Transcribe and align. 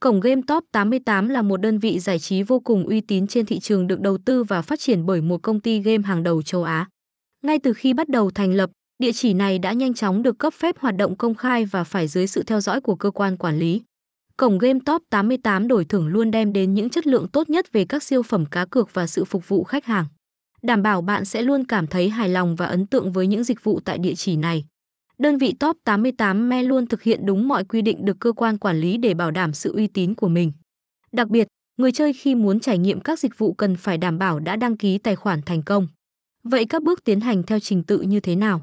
Cổng 0.00 0.20
game 0.20 0.40
Top 0.46 0.64
88 0.72 1.28
là 1.28 1.42
một 1.42 1.56
đơn 1.56 1.78
vị 1.78 1.98
giải 1.98 2.18
trí 2.18 2.42
vô 2.42 2.60
cùng 2.60 2.86
uy 2.86 3.00
tín 3.00 3.26
trên 3.26 3.46
thị 3.46 3.58
trường 3.58 3.86
được 3.86 4.00
đầu 4.00 4.18
tư 4.18 4.44
và 4.44 4.62
phát 4.62 4.80
triển 4.80 5.06
bởi 5.06 5.20
một 5.20 5.42
công 5.42 5.60
ty 5.60 5.80
game 5.80 6.02
hàng 6.02 6.22
đầu 6.22 6.42
châu 6.42 6.64
Á. 6.64 6.88
Ngay 7.44 7.58
từ 7.58 7.72
khi 7.72 7.94
bắt 7.94 8.08
đầu 8.08 8.30
thành 8.30 8.54
lập, 8.54 8.70
địa 8.98 9.12
chỉ 9.12 9.34
này 9.34 9.58
đã 9.58 9.72
nhanh 9.72 9.94
chóng 9.94 10.22
được 10.22 10.38
cấp 10.38 10.54
phép 10.54 10.78
hoạt 10.78 10.96
động 10.96 11.16
công 11.16 11.34
khai 11.34 11.64
và 11.64 11.84
phải 11.84 12.08
dưới 12.08 12.26
sự 12.26 12.42
theo 12.42 12.60
dõi 12.60 12.80
của 12.80 12.94
cơ 12.94 13.10
quan 13.10 13.36
quản 13.36 13.58
lý. 13.58 13.82
Cổng 14.36 14.58
game 14.58 14.78
Top 14.86 15.02
88 15.10 15.68
đổi 15.68 15.84
thưởng 15.84 16.06
luôn 16.06 16.30
đem 16.30 16.52
đến 16.52 16.74
những 16.74 16.90
chất 16.90 17.06
lượng 17.06 17.28
tốt 17.28 17.50
nhất 17.50 17.72
về 17.72 17.84
các 17.84 18.02
siêu 18.02 18.22
phẩm 18.22 18.46
cá 18.46 18.64
cược 18.64 18.94
và 18.94 19.06
sự 19.06 19.24
phục 19.24 19.48
vụ 19.48 19.64
khách 19.64 19.84
hàng. 19.84 20.06
Đảm 20.62 20.82
bảo 20.82 21.02
bạn 21.02 21.24
sẽ 21.24 21.42
luôn 21.42 21.64
cảm 21.64 21.86
thấy 21.86 22.08
hài 22.08 22.28
lòng 22.28 22.56
và 22.56 22.66
ấn 22.66 22.86
tượng 22.86 23.12
với 23.12 23.26
những 23.26 23.44
dịch 23.44 23.64
vụ 23.64 23.80
tại 23.84 23.98
địa 23.98 24.14
chỉ 24.14 24.36
này. 24.36 24.64
Đơn 25.20 25.38
vị 25.38 25.54
Top 25.60 25.76
88 25.84 26.48
Me 26.48 26.62
luôn 26.62 26.86
thực 26.86 27.02
hiện 27.02 27.26
đúng 27.26 27.48
mọi 27.48 27.64
quy 27.64 27.82
định 27.82 28.04
được 28.04 28.16
cơ 28.20 28.32
quan 28.32 28.58
quản 28.58 28.80
lý 28.80 28.96
để 28.96 29.14
bảo 29.14 29.30
đảm 29.30 29.52
sự 29.52 29.72
uy 29.72 29.86
tín 29.86 30.14
của 30.14 30.28
mình. 30.28 30.52
Đặc 31.12 31.28
biệt, 31.28 31.48
người 31.76 31.92
chơi 31.92 32.12
khi 32.12 32.34
muốn 32.34 32.60
trải 32.60 32.78
nghiệm 32.78 33.00
các 33.00 33.18
dịch 33.18 33.38
vụ 33.38 33.52
cần 33.52 33.76
phải 33.76 33.98
đảm 33.98 34.18
bảo 34.18 34.40
đã 34.40 34.56
đăng 34.56 34.76
ký 34.76 34.98
tài 34.98 35.16
khoản 35.16 35.40
thành 35.46 35.62
công. 35.62 35.88
Vậy 36.42 36.64
các 36.64 36.82
bước 36.82 37.04
tiến 37.04 37.20
hành 37.20 37.42
theo 37.42 37.58
trình 37.60 37.82
tự 37.82 38.00
như 38.00 38.20
thế 38.20 38.36
nào? 38.36 38.62